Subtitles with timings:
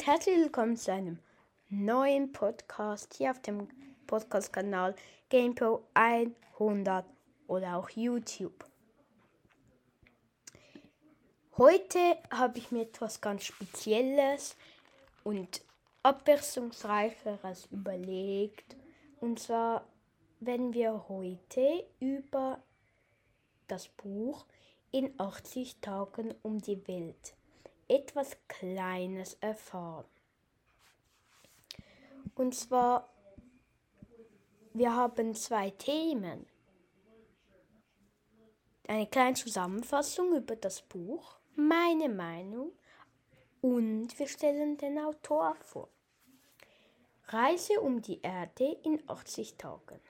[0.00, 1.18] und herzlich willkommen zu einem
[1.68, 3.68] neuen Podcast hier auf dem
[4.06, 4.94] Podcast-Kanal
[5.28, 7.04] GamePro 100
[7.48, 8.64] oder auch YouTube.
[11.58, 11.98] Heute
[12.30, 14.56] habe ich mir etwas ganz Spezielles
[15.22, 15.60] und
[16.02, 18.76] Abwechslungsreicheres überlegt.
[19.20, 19.86] Und zwar
[20.38, 22.62] werden wir heute über
[23.68, 24.46] das Buch
[24.92, 27.34] in 80 Tagen um die Welt
[27.90, 30.06] etwas Kleines erfahren.
[32.36, 33.12] Und zwar,
[34.72, 36.46] wir haben zwei Themen.
[38.86, 42.72] Eine kleine Zusammenfassung über das Buch, meine Meinung
[43.60, 45.88] und wir stellen den Autor vor.
[47.26, 50.00] Reise um die Erde in 80 Tagen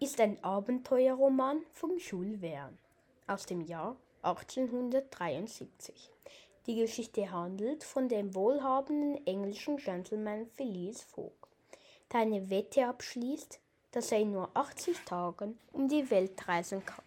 [0.00, 2.76] ist ein Abenteuerroman von Jules Verne
[3.26, 6.10] aus dem Jahr 1873.
[6.66, 11.34] Die Geschichte handelt von dem wohlhabenden englischen Gentleman Phileas Fogg,
[12.12, 13.60] der eine Wette abschließt,
[13.92, 17.04] dass er in nur 80 Tagen um die Welt reisen kann.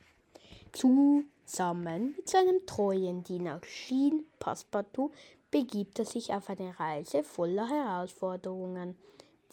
[0.71, 5.11] Zusammen mit seinem treuen Diener Jean Passepartout
[5.49, 8.95] begibt er sich auf eine Reise voller Herausforderungen,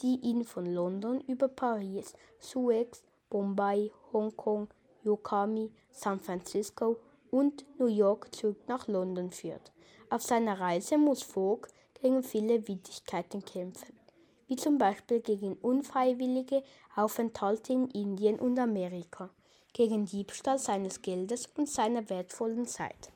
[0.03, 4.69] die ihn von London über Paris, Suez, Bombay, Hongkong,
[5.03, 6.99] Yokohama, San Francisco
[7.35, 9.73] und New York zurück nach London führt.
[10.09, 11.67] Auf seiner Reise muss Fogg
[12.01, 13.99] gegen viele Widrigkeiten kämpfen,
[14.47, 16.63] wie zum Beispiel gegen unfreiwillige
[16.95, 19.31] Aufenthalte in Indien und Amerika,
[19.73, 23.11] gegen Diebstahl seines Geldes und seiner wertvollen Zeit.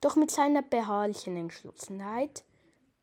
[0.00, 2.44] Doch mit seiner beharrlichen Entschlossenheit,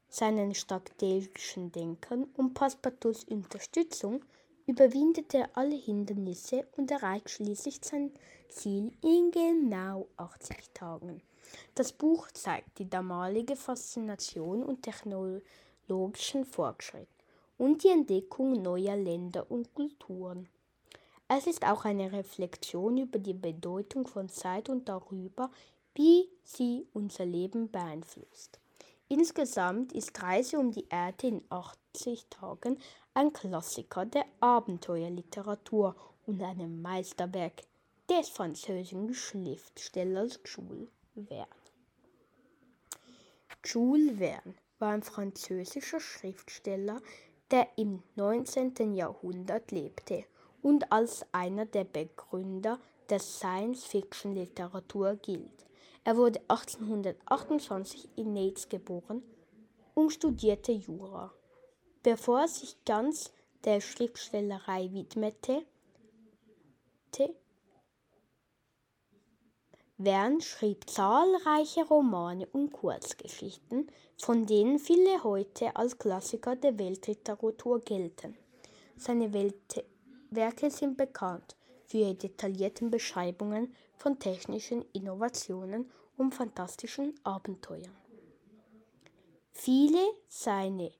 [0.09, 4.25] seinen strategischen Denken und Passepartouts Unterstützung
[4.67, 8.11] überwindet er alle Hindernisse und erreicht schließlich sein
[8.49, 11.21] Ziel in genau 80 Tagen.
[11.73, 17.07] Das Buch zeigt die damalige Faszination und technologischen Fortschritt
[17.57, 20.49] und die Entdeckung neuer Länder und Kulturen.
[21.29, 25.49] Es ist auch eine Reflexion über die Bedeutung von Zeit und darüber,
[25.95, 28.59] wie sie unser Leben beeinflusst.
[29.09, 32.77] Insgesamt ist Reise um die Erde in 80 Tagen
[33.17, 35.95] ein Klassiker der Abenteuerliteratur
[36.27, 37.63] und ein Meisterwerk
[38.07, 41.47] des französischen Schriftstellers Jules Verne.
[43.65, 47.01] Jules Verne war ein französischer Schriftsteller,
[47.49, 48.93] der im 19.
[48.93, 50.25] Jahrhundert lebte
[50.61, 52.79] und als einer der Begründer
[53.09, 55.65] der Science-Fiction-Literatur gilt.
[56.03, 59.23] Er wurde 1828 in Leeds geboren
[59.95, 61.33] und studierte Jura.
[62.03, 63.31] Bevor er sich ganz
[63.63, 65.65] der Schriftstellerei widmete,
[69.99, 78.37] Wern schrieb zahlreiche Romane und Kurzgeschichten, von denen viele heute als Klassiker der Weltliteratur gelten.
[78.95, 79.83] Seine Welt
[80.29, 81.55] Werke sind bekannt
[81.87, 87.95] für ihre detaillierten Beschreibungen von technischen Innovationen und fantastischen Abenteuern.
[89.51, 90.91] Viele seiner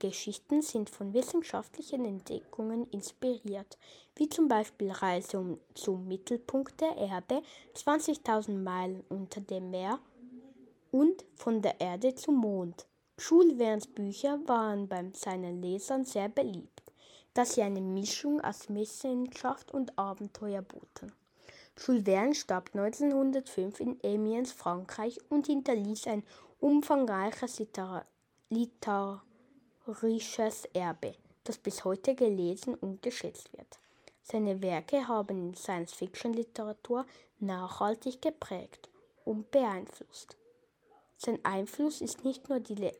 [0.00, 3.78] Geschichten sind von wissenschaftlichen Entdeckungen inspiriert,
[4.16, 7.40] wie zum Beispiel Reise um, zum Mittelpunkt der Erde,
[7.74, 10.00] 20.000 Meilen unter dem Meer
[10.90, 12.86] und von der Erde zum Mond.
[13.16, 16.92] Jules Bücher waren bei seinen Lesern sehr beliebt,
[17.32, 21.12] da sie eine Mischung aus Wissenschaft und Abenteuer boten.
[21.78, 26.24] Jules starb 1905 in Amiens, Frankreich und hinterließ ein
[26.58, 27.62] umfangreiches
[28.50, 29.22] Liter
[29.86, 31.14] literarisches Erbe,
[31.44, 33.78] das bis heute gelesen und geschätzt wird.
[34.22, 37.04] Seine Werke haben die Science-Fiction-Literatur
[37.40, 38.88] nachhaltig geprägt
[39.24, 40.36] und beeinflusst.
[41.16, 42.92] Sein Einfluss ist nicht nur, die,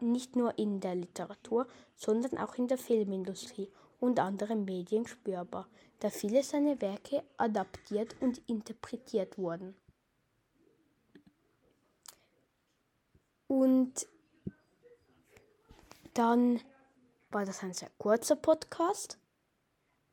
[0.00, 1.66] nicht nur in der Literatur,
[1.96, 5.68] sondern auch in der Filmindustrie und anderen Medien spürbar,
[6.00, 9.74] da viele seiner Werke adaptiert und interpretiert wurden.
[13.48, 14.08] Und
[16.14, 16.60] dann
[17.30, 19.18] war das ein sehr kurzer Podcast.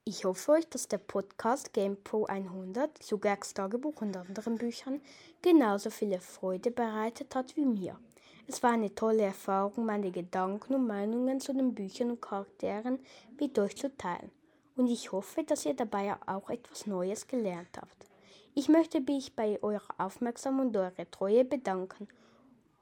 [0.06, 5.02] Ich hoffe euch, dass der Podcast GamePro 100 zu Gags Tagebuch und anderen Büchern
[5.42, 8.00] genauso viele Freude bereitet hat wie mir.
[8.48, 13.00] Es war eine tolle Erfahrung, meine Gedanken und Meinungen zu den Büchern und Charakteren
[13.40, 14.32] mit euch zu teilen.
[14.76, 18.08] Und ich hoffe, dass ihr dabei auch etwas Neues gelernt habt.
[18.56, 22.08] Ich möchte mich bei eurer Aufmerksamkeit und eurer Treue bedanken.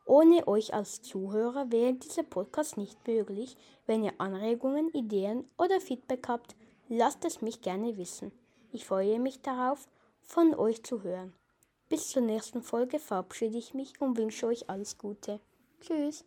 [0.07, 3.55] Ohne euch als Zuhörer wäre dieser Podcast nicht möglich.
[3.85, 6.55] Wenn ihr Anregungen, Ideen oder Feedback habt,
[6.89, 8.31] Lasst es mich gerne wissen.
[8.71, 9.89] Ich freue mich darauf,
[10.23, 11.33] von euch zu hören.
[11.89, 15.41] Bis zur nächsten Folge verabschiede ich mich und wünsche euch alles Gute.
[15.81, 16.23] Tschüss.